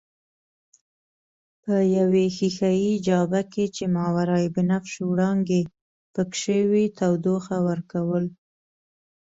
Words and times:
په 1.63 1.75
یوې 1.97 2.25
ښیښه 2.35 2.71
یي 2.83 2.93
جابه 3.07 3.41
کې 3.53 3.65
چې 3.75 3.83
ماورابنفش 3.95 4.93
وړانګې 5.09 5.61
پکښې 6.13 6.59
وې 6.69 6.85
تودوخه 6.99 7.57
ورکول. 7.69 8.25